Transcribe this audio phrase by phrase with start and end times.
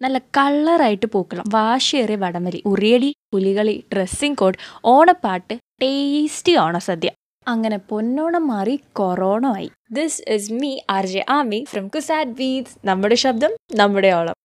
[0.00, 7.10] നല്ല കളറായിട്ട് പൂക്കളം വാശിയേറിയ വടംവലി ഉറിയടി പുലികളി ഡ്രസ്സിംഗ് കോഡ് ഓണപ്പാട്ട് ടേസ്റ്റി ഓണസദ്യ
[7.46, 9.68] അങ്ങനെ പൊന്നോണം മാറി കൊറോണ ആയി.
[9.92, 14.36] This is me R J Ami from CUSAT വീത്സ് നമ്മുടെ ശബ്ദം നമ്മുടെ ഓളം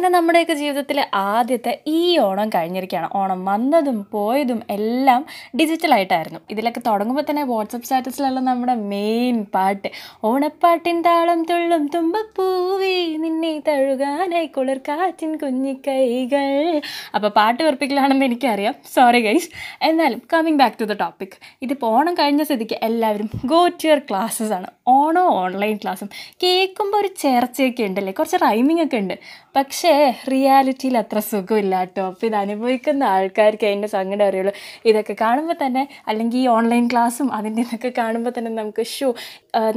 [0.00, 3.08] അങ്ങനെ നമ്മുടെയൊക്കെ ജീവിതത്തിലെ ആദ്യത്തെ ഈ ഓണം കഴിഞ്ഞിരിക്കുകയാണ്.
[3.14, 5.26] ഓണം വന്നതും പോയതും എല്ലാം
[5.56, 6.40] ഡിജിറ്റലായിട്ടായിരുന്നു.
[6.50, 9.88] ഇതിലൊക്കെ തുടങ്ങുമ്പോൾ തന്നെ വാട്സപ്പ് സ്റ്റാറ്റസിലുള്ള നമ്മുടെ മെയിൻ പാട്ട്
[10.24, 16.80] ഓണപ്പാട്ടിൻ താളം തുള്ളും തുമ്പപ്പൂവി നിന്നെ തഴുകാനായി കുളിർ കാറ്റിൻ കുഞ്ഞിക്കൈകൾ.
[17.14, 18.74] അപ്പോൾ പാട്ട് വെറുപ്പിക്കലാണെന്ന് എനിക്കറിയാം.
[18.94, 19.50] സോറി ഗൈസ്
[19.82, 24.52] എന്നാലും coming back to the topic ഇതിപ്പോൾ ഓണം കഴിഞ്ഞ സ്ഥിതിക്ക് എല്ലാവരും ഗോ ടു യുവർ ക്ലാസ്സസ്
[24.52, 24.66] ആണ്.
[24.88, 26.08] ഓണോ ഓൺലൈൻ ക്ലാസ്സും
[26.42, 28.12] കേൾക്കുമ്പോൾ ഒരു ചേർച്ചയൊക്കെ ഉണ്ടല്ലേ?
[28.12, 29.14] കുറച്ച് റൈമിംഗ് ഒക്കെ ഉണ്ട്.
[29.56, 29.89] പക്ഷേ
[30.32, 32.04] റിയാലിറ്റിയിൽ അത്ര സുഖമില്ല കേട്ടോ.
[32.10, 34.52] അപ്പോൾ ഇത് അനുഭവിക്കുന്ന ആൾക്കാർക്ക് അതിന്റെ സങ്കടം അറിയുള്ളൂ.
[34.90, 39.08] ഇതൊക്കെ കാണുമ്പോൾ തന്നെ അല്ലെങ്കിൽ ഈ ഓൺലൈൻ ക്ലാസ്സും അതിന്റെ ഇതൊക്കെ കാണുമ്പോൾ തന്നെ നമുക്ക് ഷൂ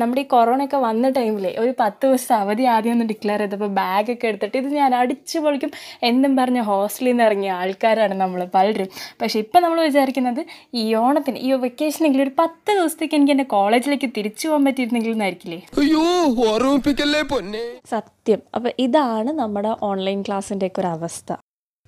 [0.02, 4.58] നമ്മുടെ ഈ കൊറോണയൊക്കെ വന്ന ടൈമിൽ ഒരു പത്ത് ദിവസം അവധി ആദ്യം ഒന്ന് ഡിക്ലെയർ ചെയ്തപ്പോൾ ബാഗൊക്കെ എടുത്തിട്ട്
[4.62, 5.72] ഇത് ഞാൻ അടിച്ചു പൊളിക്കും.
[6.10, 8.90] എന്നും പറഞ്ഞ് ഹോസ്റ്റലിൽ നിന്ന് ഇറങ്ങിയ ആൾക്കാരാണ് നമ്മൾ പലരും.
[9.22, 10.42] പക്ഷേ ഇപ്പം നമ്മൾ വിചാരിക്കുന്നത്
[10.82, 16.04] ഈ ഓണത്തിന് ഈ വെക്കേഷനെങ്കിൽ ഒരു പത്ത് ദിവസത്തേക്ക് എനിക്ക് എന്റെ കോളേജിലേക്ക് തിരിച്ചു പോകാൻ പറ്റിയിരുന്നെങ്കിൽ എന്നായിരിക്കില്ലേ അയ്യോ
[16.50, 17.64] ഓർമ്മിപ്പിക്കല്ലേ പൊന്നെ?
[17.94, 18.42] സത്യം.
[18.56, 21.32] അപ്പോൾ ഇതാണ് നമ്മുടെ ഓൺലൈൻ ക്ലാസ്സിന്റെ ഒക്കെ ഒരു അവസ്ഥ.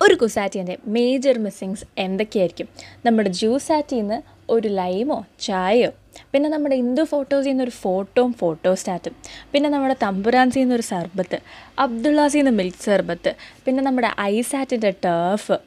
[0.02, 2.67] ഒരു കുസാറ്റിന്റെ മേജർ മിസ്സിങ്സ് എന്തൊക്കെയായിരിക്കും?
[3.06, 4.17] നമ്മുടെ ജ്യൂസാറ്റിൽ നിന്ന്
[4.50, 5.92] ഒരു ലൈമോ ചായയോ?
[6.31, 8.36] പിന്നെ നമ്മുടെ ഇന്ദു ഫോട്ടോസിൽ നിന്ന് ഒരു ഫോട്ടോയും
[8.81, 9.16] സ്റ്റാറ്റും
[9.53, 11.39] പിന്നെ നമ്മുടെ തമ്പുരാൻസിൽ നിന്ന് ഒരു സർബത്ത്.
[11.80, 13.31] അബ്ദുള്ളാസിൽ നിന്ന് മിൽക്ക് സർബത്ത്.
[13.66, 15.58] പിന്നെ നമ്മുടെ ഐസാറ്റിന്റെ ടേഫ്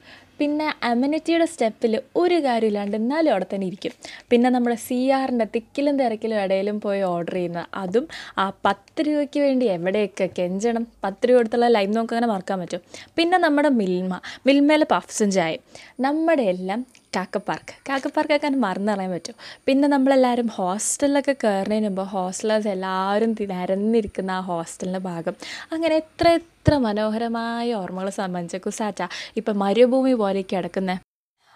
[0.40, 3.92] പിന്നെ അമ്യൂണിറ്റിയുടെ സ്റ്റെപ്പിൽ ഒരു കാര്യമില്ലാണ്ട് എന്നാലും അവിടെ തന്നെ ഇരിക്കും.
[4.30, 8.06] പിന്നെ നമ്മുടെ സി ആറിന്റെ തിക്കിലും തിരക്കിലും ഇടയിലും പോയി ഓർഡർ ചെയ്യുന്ന അതും
[8.38, 12.82] ആ പത്ത് രൂപയ്ക്ക് വേണ്ടി എവിടെയൊക്കെ കെഞ്ചണം പത്ത് രൂപ കൊടുത്തുള്ള ലൈം നമുക്ക് അങ്ങനെ മറക്കാൻ പറ്റും.
[13.18, 14.14] പിന്നെ നമ്മുടെ മിൽമ
[14.46, 15.62] മിൽമയിലെ പഫ്സും ചായയും.
[16.00, 16.80] നമ്മുടെ എല്ലാം
[17.16, 19.34] കാക്ക പാർക്ക് കാക്ക പാർക്കൊക്കെ മറന്നു കളയാൻ പറ്റും.
[19.66, 25.34] പിന്നെ നമ്മളെല്ലാവരും ഹോസ്റ്റലിലൊക്കെ കയറുന്നതിന് മുമ്പ് ഹോസ്റ്റലേഴ്സ് എല്ലാവരും നിരന്നിരിക്കുന്ന ആ ഹോസ്റ്റലിന്റെ ഭാഗം.
[25.72, 29.02] അങ്ങനെ എത്ര എത്ര മനോഹരമായ ഓർമ്മകൾ സംബന്ധിച്ച കുസാറ്റ
[29.36, 30.94] ഇപ്പം മരുഭൂമി പോലെ കിടക്കുന്ന.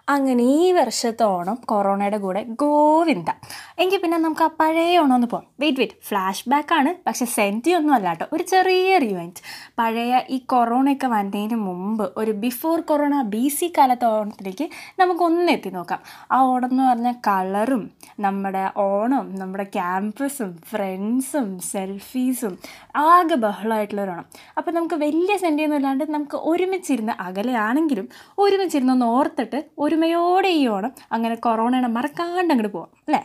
[0.09, 3.31] അങ്ങനെ ഈ വർഷത്തെ ഓണം കൊറോണയുടെ കൂടെ ഗോവിന്ദ.
[3.79, 6.95] എങ്കിൽ പിന്നെ നമുക്ക് ആ പഴയ ഓണം ഒന്ന് പോകാം വെയിറ്റ് വെയിറ്റ് ഫ്ലാഷ് ബാക്ക് ആണ്.
[7.07, 8.27] പക്ഷെ സെന്റി ഒന്നും അല്ല കേട്ടോ.
[8.33, 9.43] ഒരു ചെറിയ ഇവന്റ്
[9.79, 14.69] പഴയ ഈ കൊറോണയൊക്കെ വന്നതിന് മുമ്പ് ഒരു ബിഫോർ കൊറോണ ബി സി കാലത്തെ ഓണത്തിലേക്ക്
[14.99, 16.01] നമുക്കൊന്ന് എത്തി നോക്കാം.
[16.33, 22.59] ആ ഓണം എന്ന് പറഞ്ഞാൽ കളറും നമ്മുടെ ഓണം നമ്മുടെ ക്യാമ്പസും ഫ്രണ്ട്സും സെൽഫീസും
[22.97, 24.25] ആകെ ബഹളമായിട്ടുള്ള ഓണം.
[24.59, 28.09] അപ്പോൾ നമുക്ക് വലിയ സെന്റിയൊന്നും ഇല്ലാണ്ട് നമുക്ക് ഒരുമിച്ചിരുന്ന് അകലെയാണെങ്കിലും
[28.39, 33.23] ഒരുമിച്ചിരുന്ന് ഒന്ന് ഓർത്തിട്ട് ഒരുമയോടെ ഈ ഓണം അങ്ങനെ കൊറോണയുടെ മറക്കാണ്ട് അങ്ങോട്ട് പോവാം അല്ലേ?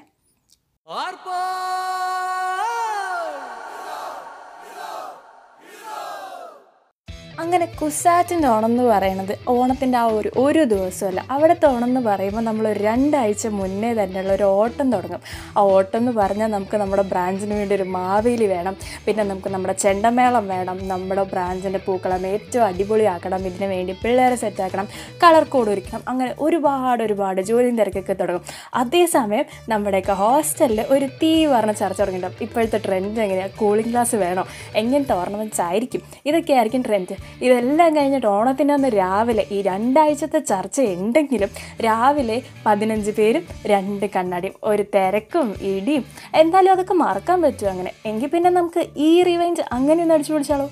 [7.40, 11.26] അങ്ങനെ കുസാറ്റിന്റെ ഓണം എന്ന് പറയുന്നത് ഓണത്തിന്റെ ആ ഒരു ഒരു ദിവസമല്ല.
[11.32, 15.20] അവിടുത്തെ ഓണം എന്ന് പറയുമ്പോൾ നമ്മൾ രണ്ടാഴ്ച മുന്നേ തന്നെയുള്ള ഒരു ഓട്ടം തുടങ്ങും.
[15.58, 18.78] ആ ഓട്ടം എന്ന് പറഞ്ഞാൽ നമുക്ക് നമ്മുടെ ബ്രാഞ്ചിന് വേണ്ടി ഒരു മാവേലി വേണം.
[19.06, 20.88] പിന്നെ നമുക്ക് നമ്മുടെ ചെണ്ടമേളം വേണം.
[20.88, 23.46] നമ്മുടെ ബ്രാഞ്ചിന്റെ പൂക്കളം ഏറ്റവും അടിപൊളിയാക്കണം.
[23.46, 24.88] ഇതിന് വേണ്ടി പിള്ളേരെ സെറ്റാക്കണം
[25.24, 26.02] കളർ കോഡ് ഒരുക്കണം.
[26.08, 28.42] അങ്ങനെ ഒരുപാട് ഒരുപാട് ജോലിയും തിരക്കൊക്കെ തുടങ്ങും.
[28.74, 32.48] അതേസമയം നമ്മുടെയൊക്കെ ഹോസ്റ്റലിൽ ഒരു തീ പറഞ്ഞ ചർച്ച തുടങ്ങിയിട്ടുണ്ടാവും.
[32.50, 34.46] ഇപ്പോഴത്തെ ട്രെൻഡ് എങ്ങനെയാണ് കൂളിംഗ് ഗ്ലാസ് വേണോ?
[34.76, 36.02] എങ്ങനത്തെ ഓർണമെന്റ്സ് ആയിരിക്കും?
[36.26, 41.50] ഇതൊക്കെ ആയിരിക്കും ട്രെൻഡ് ഇതെല്ലാം കഴിഞ്ഞിട്ട് ഓണത്തിന്റെ അന്ന് രാവിലെ ഈ രണ്ടാഴ്ചത്തെ ചർച്ച ഉണ്ടെങ്കിലും
[41.82, 46.06] രാവിലെ പതിനഞ്ച് പേരും രണ്ട് കണ്ണാടിയും ഒരു തിരക്കും ഇടിയും.
[46.36, 47.94] എന്തായാലും അതൊക്കെ മറക്കാൻ പറ്റും അങ്ങനെ?
[48.06, 50.68] എങ്കിൽ പിന്നെ നമുക്ക് ഈ റിവൈൻഡ് അങ്ങനെ ഒന്ന് അടിച്ചു പിടിച്ചാലോ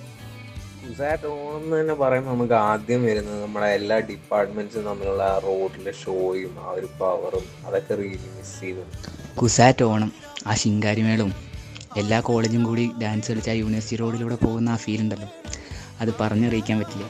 [1.32, 6.88] ഓണം എന്ന് തന്നെ പറയുമ്പോൾ നമുക്ക് ആദ്യം വരുന്നത് നമ്മുടെ എല്ലാ ഡിപ്പാർട്ട്മെന്റ്സും തമ്മിലുള്ള റോഡിലെ ഷോയും ആ ഒരു
[7.00, 8.84] പവറും അതൊക്കെ റീലി മിസ് ചെയ്തു.
[9.42, 10.12] കുസാറ്റ് ഓണം
[10.48, 11.32] ആ ശിങ്കാരിമേളും
[11.98, 15.28] എല്ലാ കോളേജും കൂടി ഡാൻസ് കളിച്ച് ആ യൂണിവേഴ്സിറ്റി റോഡിലൂടെ പോകുന്ന ആ ഫീൽ ഉണ്ടല്ലോ.
[16.02, 17.08] അത് പറഞ്ഞറിയിക്കാൻ പറ്റില്ല.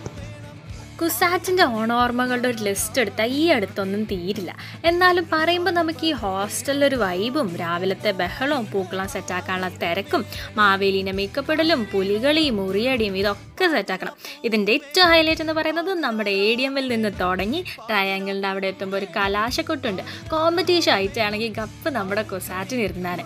[1.01, 4.55] കുസാറ്റിന്റെ ഓണോർമ്മകളുടെ ഒരു ലിസ്റ്റ് എടുത്താൽ ഈ അടുത്തൊന്നും തീരില്ല.
[4.89, 10.25] എന്നാലും പറയുമ്പോൾ നമുക്ക് ഈ ഹോസ്റ്റലിലൊരു വൈബും രാവിലത്തെ ബഹളവും പൂക്കളം സെറ്റാക്കാനുള്ള തിരക്കും
[10.55, 14.13] മാവേലിനെ മേക്കപ്പെടലും പുലികളിയും മുറിയടിയും ഇതൊക്കെ സെറ്റാക്കണം
[14.43, 19.05] ഇതിന്റെ ഏറ്റവും ഹൈലൈറ്റ് എന്ന് പറയുന്നത് നമ്മുടെ എ ഡി എമ്മിൽ നിന്ന് തുടങ്ങി ട്രയാങ്കിളിന്റെ അവിടെ എത്തുമ്പോൾ ഒരു
[19.17, 20.03] കലാശക്കൊട്ടുണ്ട്.
[20.29, 23.25] കോമ്പറ്റീഷൻ ആയിട്ടാണെങ്കിൽ ഗപ്പ് നമ്മുടെ കുസാറ്റിന് ഇരുന്നാണ്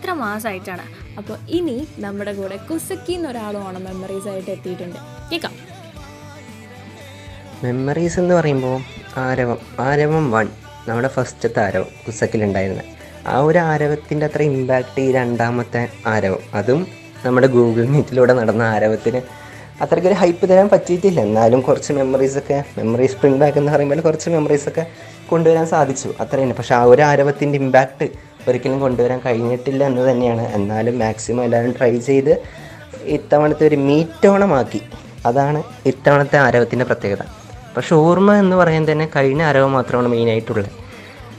[0.00, 0.84] അത്ര മാസമായിട്ടാണ്
[1.18, 4.98] അപ്പോൾ ഇനി നമ്മുടെ കൂടെ കുസക്കി എന്നൊരാൾ ഓണം മെമ്മറീസ് ആയിട്ട് എത്തിയിട്ടുണ്ട്.
[5.30, 5.54] കേൾക്കാം
[7.64, 8.76] മെമ്മറീസ് എന്ന് പറയുമ്പോൾ
[9.24, 9.58] ആരവം
[9.88, 10.46] ആരവം വൺ
[10.88, 12.86] നമ്മുടെ ഫസ്റ്റത്തെ ആരവം കുസക്കിലുണ്ടായിരുന്നത്
[13.26, 16.80] ആ ഒരു ആരവത്തിന്റെ അത്ര ഇമ്പാക്റ്റ് ഈ രണ്ടാമത്തെ ആരവം അതും
[17.26, 19.22] നമ്മുടെ ഗൂഗിൾ മീറ്റിലൂടെ നടന്ന ആരവത്തിന്
[19.84, 21.20] അത്രയ്ക്കൊരു ഹൈപ്പ് തരാൻ പറ്റിയിട്ടില്ല.
[21.20, 24.86] എന്നാലും കുറച്ച് മെമ്മറീസൊക്കെ മെമ്മറി പ്രിന്റ് ബാക്ക് എന്ന് പറയുമ്പോൾ കുറച്ച് മെമ്മറീസൊക്കെ
[25.30, 26.08] കൊണ്ടുവരാൻ സാധിച്ചു.
[26.22, 28.08] അത്രയാണ് പക്ഷേ ആ ഒരു ആരവത്തിന്റെ ഇമ്പാക്റ്റ്
[28.50, 30.48] ഒരിക്കലും കൊണ്ടുവരാൻ കഴിഞ്ഞിട്ടില്ല എന്ന് തന്നെയാണ്.
[30.48, 32.42] എന്നാലും മാക്സിമം എല്ലാവരും ട്രൈ ചെയ്ത്
[33.02, 34.80] ഇത്തവണത്തെ ഒരു മീറ്റോണമാക്കി.
[35.26, 37.22] അതാണ് ഇത്തവണത്തെ ആരവത്തിന്റെ പ്രത്യേകത.
[37.76, 40.66] പക്ഷെ ഓർമ്മ എന്ന് പറയാൻ തന്നെ കഴിഞ്ഞ ആരവം മാത്രമാണ് മെയിനായിട്ടുള്ളത്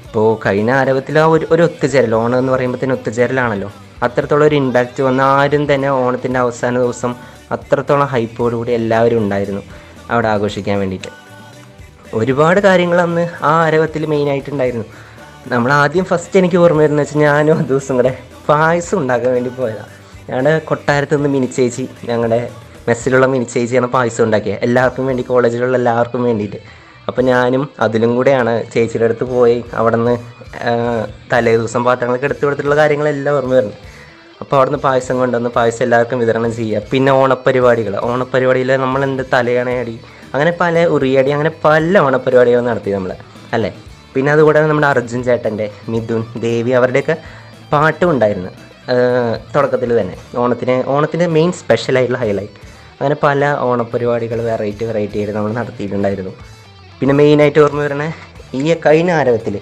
[0.06, 3.72] ഇപ്പോൾ കഴിഞ്ഞ ആരവത്തിൽ ആ ഒരു ഒരു ഒത്തുചേരൽ ഓണം എന്ന് പറയുമ്പോഴത്തേന് ഒത്തുചേരലാണല്ലോ.
[4.04, 7.16] അത്രത്തോളം ഒരു ഇമ്പാക്റ്റ് വന്ന ആരും തന്നെ ഓണത്തിന്റെ അവസാന ദിവസം
[7.52, 9.62] അത്രത്തോളം ഹൈപ്പോടുകൂടി എല്ലാവരും ഉണ്ടായിരുന്നു.
[10.12, 11.08] അവിടെ ആഘോഷിക്കാൻ വേണ്ടിയിട്ട്.
[12.13, 14.86] ഒരുപാട് കാര്യങ്ങൾ അന്ന് ആ ആരവത്തിൽ മെയിനായിട്ടുണ്ടായിരുന്നു
[15.45, 18.11] നമ്മൾ ആദ്യം ഫസ്റ്റ് എനിക്ക് ഓർമ്മ വരുന്നത് വെച്ചാൽ ഞാനും ആ ദിവസം കൂടെ
[18.47, 19.91] പായസം ഉണ്ടാക്കാൻ വേണ്ടി പോയതാണ്
[20.29, 22.49] ഞങ്ങളുടെ കൊട്ടാരത്ത് നിന്ന് മിനിച്ചേച്ചി ഞങ്ങളുടെ
[22.88, 26.59] മെസ്സിലുള്ള മിനിച്ചേച്ചിയാണ് പായസം ഉണ്ടാക്കിയത് എല്ലാവർക്കും വേണ്ടി കോളേജിലുള്ള എല്ലാവർക്കും വേണ്ടിയിട്ട്.
[27.07, 30.15] അപ്പോൾ ഞാനും അതിലും കൂടെയാണ് ചേച്ചിയുടെ അടുത്ത് പോയി അവിടെ നിന്ന്
[31.31, 33.77] തലേ ദിവസം പാത്രങ്ങളൊക്കെ എടുത്തു കൊടുത്തിട്ടുള്ള കാര്യങ്ങളെല്ലാം ഓർമ്മ വരുന്നത്
[34.41, 36.81] അപ്പോൾ അവിടുന്ന് പായസം കൊണ്ടുവന്ന് പായസം എല്ലാവർക്കും വിതരണം ചെയ്യുക.
[36.91, 39.99] പിന്നെ ഓണപ്പരിപാടികൾ ഓണപ്പരിപാടിയിൽ നമ്മളെന്ത് തലയണയടി
[40.33, 43.11] അങ്ങനെ പല ഉറിയടി അങ്ങനെ പല ഓണപ്പരിപാടികളും നടത്തി നമ്മൾ
[43.53, 43.71] അല്ലേ?
[44.13, 47.16] പിന്നെ അതുകൂടാതെ നമ്മുടെ അർജുൻ ചേട്ടന്റെ മിഥുൻ ദേവി അവരുടെയൊക്കെ
[47.74, 48.52] പാട്ടും ഉണ്ടായിരുന്നു.
[49.56, 50.16] തുടക്കത്തിൽ തന്നെ.
[50.42, 52.60] ഓണത്തിന് ഓണത്തിന്റെ മെയിൻ സ്പെഷ്യലായിട്ടുള്ള ഹൈലൈറ്റ്
[53.00, 56.34] അങ്ങനെ പല ഓണപരിപാടികൾ വെറൈറ്റി വെറൈറ്റി ആയിട്ട് നമ്മൾ നടത്തിയിട്ടുണ്ടായിരുന്നു.
[57.00, 58.04] പിന്നെ മെയിനായിട്ട് ഓർമ്മ വരണ
[58.60, 59.56] ഈ കഴിഞ്ഞ ആരവത്തിൽ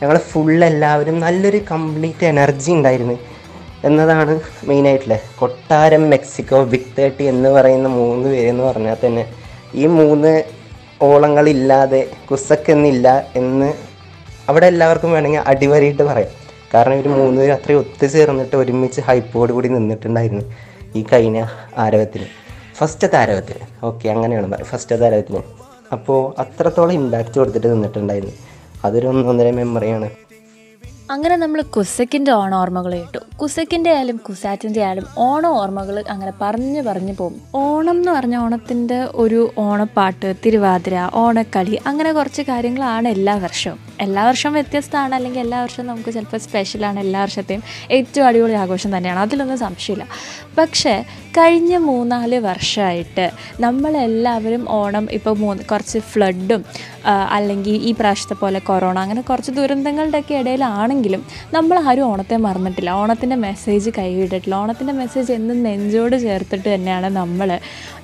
[0.00, 3.16] ഞങ്ങൾ ഫുൾ എല്ലാവരും നല്ലൊരു കംപ്ലീറ്റ് എനർജി ഉണ്ടായിരുന്നു.
[3.88, 4.34] എന്നതാണ്
[4.68, 9.24] മെയിനായിട്ടുള്ള കൊട്ടാരം മെക്സിക്കോ ബിഗ് തേർട്ടി എന്ന് പറയുന്ന മൂന്ന് പേരെന്ന് പറഞ്ഞാൽ തന്നെ
[9.80, 10.32] ഈ മൂന്ന്
[11.08, 13.08] ഓളങ്ങളില്ലാതെ കുസക്കെന്നില്ല
[13.40, 13.68] എന്ന്
[14.48, 16.30] അവിടെ എല്ലാവർക്കും വേണമെങ്കിൽ അടിവരിയിട്ട് പറയാം.
[16.74, 20.44] കാരണം ഇവർ മൂന്ന് പേര് അത്രയും ഒത്തുചേർന്നിട്ട് ഒരുമിച്ച് ഹൈപ്പോട് കൂടി നിന്നിട്ടുണ്ടായിരുന്നു
[20.96, 21.46] ഈ കഴിഞ്ഞ
[21.78, 22.26] ആരവത്തിന്
[22.76, 24.64] ഫസ്റ്റത്തെ ആരവത്തിന് ഓക്കെ അങ്ങനെയാണ്.
[24.64, 25.42] ഫസ്റ്റത്തെ ആരവത്തിന്
[25.92, 28.34] അപ്പോൾ അത്രത്തോളം ഇമ്പാക്റ്റ് കൊടുത്തിട്ട് നിന്നിട്ടുണ്ടായിരുന്നു.
[28.84, 30.10] അതൊരു ഒന്നൊന്നര മെമ്മറിയാണ്
[31.10, 33.18] അങ്ങനെ നമ്മൾ കുസക്കിന്റെ ഓണ ഓർമ്മകൾ കേട്ടു.
[33.36, 37.40] കുസക്കിന്റെ ആയാലും കുസാറ്റിന്റെ ആയാലും ഓണ ഓർമ്മകൾ അങ്ങനെ പറഞ്ഞു പറഞ്ഞു പോകും.
[37.54, 43.87] ഓണം എന്ന് പറഞ്ഞ ഓണത്തിന്റെ ഒരു ഓണപ്പാട്ട് തിരുവാതിര ഓണക്കളി അങ്ങനെ കുറച്ച് കാര്യങ്ങളാണ് എല്ലാ വർഷവും.
[44.00, 45.14] എല്ലാ വർഷവും വ്യത്യസ്തമാണ്.
[45.14, 49.20] അല്ലെങ്കിൽ എല്ലാ വർഷവും നമുക്ക് ചിലപ്പോൾ സ്പെഷ്യലാണ് എല്ലാ വർഷത്തെയും ഏറ്റവും അടിപൊളി ആഘോഷം തന്നെയാണ്.
[49.20, 50.08] അതിലൊന്നും സംശയമില്ല.
[50.58, 51.04] പക്ഷേ
[51.36, 53.24] കഴിഞ്ഞ മൂന്നാൽ വർഷമായിട്ട്
[53.64, 56.62] നമ്മളെല്ലാവരും ഓണം ഇപ്പോൾ മൂന്ന് കുറച്ച് ഫ്ലഡും
[57.36, 61.22] അല്ലെങ്കിൽ ഈ പ്രാവശ്യത്തെ പോലെ കൊറോണ അങ്ങനെ കുറച്ച് ദുരന്തങ്ങളുടെയൊക്കെ ഇടയിലാണെങ്കിലും
[61.56, 62.90] നമ്മൾ ആരും ഓണത്തെ മറന്നിട്ടില്ല.
[63.02, 64.54] ഓണത്തിന്റെ മെസ്സേജ് കൈവിട്ടിട്ടില്ല.
[64.62, 67.50] ഓണത്തിന്റെ മെസ്സേജ് എന്നും നെഞ്ചോട് ചേർത്തിട്ട് തന്നെയാണ് നമ്മൾ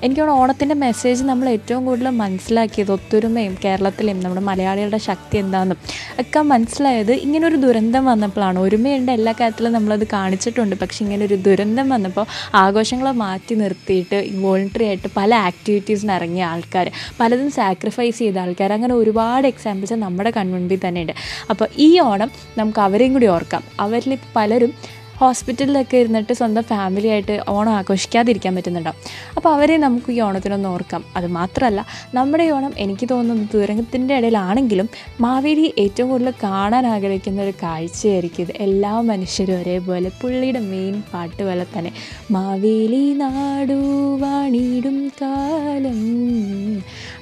[0.05, 5.79] എനിക്ക് ഓണത്തിന്റെ മെസ്സേജ് നമ്മൾ ഏറ്റവും കൂടുതൽ മനസ്സിലാക്കിയത് ഒത്തൊരുമയും കേരളത്തിലെയും നമ്മുടെ മലയാളികളുടെ ശക്തി എന്താണെന്നും
[6.23, 10.75] ഒക്കെ മനസ്സിലായത് ഇങ്ങനൊരു ദുരന്തം വന്നപ്പോഴാണ് ഒരുമയുണ്ട് എല്ലാ കാര്യത്തിലും നമ്മളത് കാണിച്ചിട്ടുണ്ട്.
[10.83, 12.25] പക്ഷേ ഇങ്ങനൊരു ദുരന്തം വന്നപ്പോൾ
[12.63, 16.89] ആഘോഷങ്ങളെ മാറ്റി നിർത്തിയിട്ട് വോളണ്ടറി ആയിട്ട് പല ആക്ടിവിറ്റീസിന് ഇറങ്ങിയ ആൾക്കാർ
[17.19, 21.15] പലതും സാക്രിഫൈസ് ചെയ്ത ആൾക്കാർ അങ്ങനെ ഒരുപാട് എക്സാമ്പിൾസ് നമ്മുടെ കൺമുൻപിൽ തന്നെയുണ്ട്.
[21.49, 23.63] അപ്പോൾ ഈ ഓണം നമുക്ക് അവരെയും കൂടി ഓർക്കാം.
[23.79, 24.73] അവരിൽ പലരും
[25.19, 28.99] ഹോസ്പിറ്റലിലൊക്കെ ഇരുന്നിട്ട് സ്വന്തം ഫാമിലി ആയിട്ട് ഓണം ആഘോഷിക്കാതിരിക്കാൻ പറ്റുന്നുണ്ടാവും
[29.35, 31.05] അപ്പോൾ അവരെ നമുക്ക് ഈ ഓണത്തിനൊന്ന് ഓർക്കാം.
[31.15, 34.89] അത് മാത്രമല്ല നമ്മുടെ ഓണം എനിക്ക് തോന്നുന്നത് ദുരന്തത്തിന്റെ ഇടയിലാണെങ്കിലും
[35.21, 38.53] മാവേലി ഏറ്റവും കൂടുതൽ കാണാൻ ആഗ്രഹിക്കുന്ന ഒരു കാഴ്ചയായിരിക്കും ഇത്.
[38.57, 41.91] എല്ലാ മനുഷ്യരും ഒരേപോലെ പുള്ളിയുടെ മെയിൻ പാട്ട് പോലെ തന്നെ
[42.31, 43.79] മാവേലി നാടു
[44.21, 45.99] വാണിടും കാലം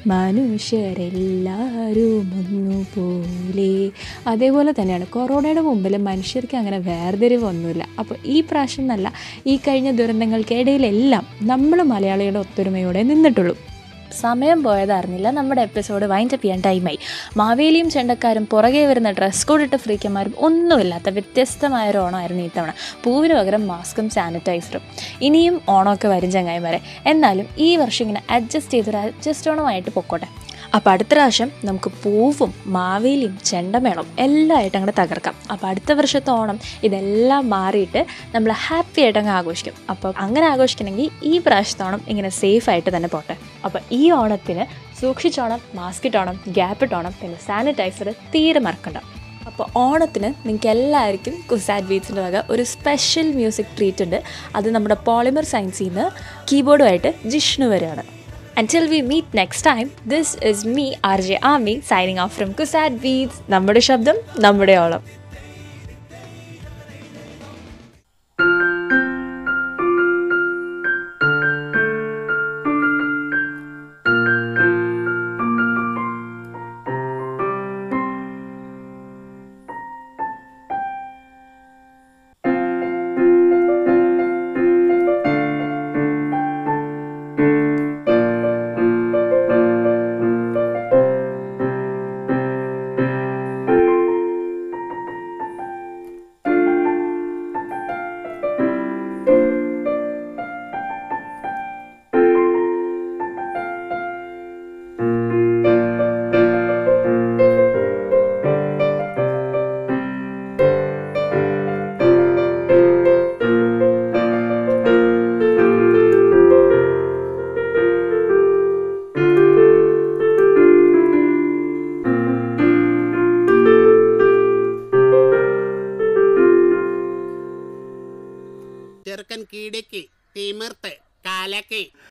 [0.08, 3.92] മനുഷ്യരെല്ലാവരും ഒന്നുപോലെ
[4.28, 7.88] അതേപോലെ തന്നെയാണ് കൊറോണയുടെ മുമ്പിൽ മനുഷ്യർക്ക് അങ്ങനെ വേർതിരിവൊന്നുമില്ല.
[8.00, 9.14] അപ്പോൾ ഈ പ്രാവശ്യം എന്നല്ല
[9.48, 13.58] ഈ കഴിഞ്ഞ ദുരന്തങ്ങൾക്കിടയിലെല്ലാം നമ്മൾ മലയാളികളുടെ ഒത്തൊരുമയോടെ നിന്നിട്ടുള്ളൂ.
[14.20, 17.00] സമയം പോയതറിഞ്ഞില്ല നമ്മുടെ എപ്പിസോഡ് വൈൻഡപ്പ് ചെയ്യാൻ ടൈമായി
[17.38, 22.74] മാവേലിയും ചെണ്ടക്കാരും പുറകെ വരുന്ന ഡ്രസ് കോഡിട്ട ഫ്രീക്കന്മാരും ഒന്നുമില്ലാത്ത വ്യത്യസ്തമായ ഒരു ഓണമായിരുന്നു ഇത്തവണ.
[23.04, 24.82] പൂവിന് പകരം മാസ്കും സാനിറ്റൈസറും
[25.22, 26.82] ഇനിയും ഓണമൊക്കെ വരും ചങ്ങായിമാരെ.
[27.06, 30.43] എന്നാലും ഈ വർഷം ഇങ്ങനെ അഡ്ജസ്റ്റ് ചെയ്തൊരു അഡ്ജസ്റ്റ് ഓണമായിട്ട് പൊക്കോട്ടെ.
[30.78, 35.36] അപ്പോൾ അടുത്ത പ്രാവശ്യം നമുക്ക് പൂവും മാവേലിയും ചെണ്ടമേളം എല്ലാം ആയിട്ട് അങ്ങോട്ട് തകർക്കാം.
[35.54, 38.02] അപ്പോൾ അടുത്ത വർഷത്തെ ഓണം ഇതെല്ലാം മാറിയിട്ട്
[38.36, 39.76] നമ്മൾ ഹാപ്പി ആയിട്ട് അങ്ങ് ആഘോഷിക്കും.
[39.94, 43.36] അപ്പോൾ അങ്ങനെ ആഘോഷിക്കണമെങ്കിൽ ഈ പ്രാവശ്യത്തെ ഓണം ഇങ്ങനെ സേഫ് ആയിട്ട് തന്നെ പോട്ടെ.
[43.66, 44.66] അപ്പോൾ ഈ ഓണത്തിന്
[45.02, 49.00] സൂക്ഷിച്ചോണം മാസ്ക് ഇട്ടോണം ഗ്യാപ്പ് ഇട്ടോണം പിന്നെ സാനിറ്റൈസർ തീരെ മറക്കണ്ട.
[49.50, 54.20] അപ്പോൾ ഓണത്തിന് നിങ്ങൾക്ക് എല്ലാവർക്കും കുസാറ്റ് ബീറ്റ്സിന്റെ വക ഒരു സ്പെഷ്യൽ മ്യൂസിക് ട്രീറ്റ് ഉണ്ട്.
[54.58, 56.06] അത് നമ്മുടെ പോളിമർ സയൻസിൽ നിന്ന്
[56.52, 58.04] കീബോർഡുമായിട്ട് ജിഷ്ണു വരെയാണ്.
[58.57, 63.37] Until we meet next time, this is me, RJ Ami, signing off from Kusat Beats.
[63.49, 65.03] നമ്മുടെ ശബ്ദം നമ്മുടെ ഓളം